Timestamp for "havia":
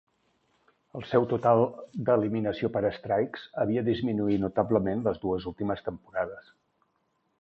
3.65-3.85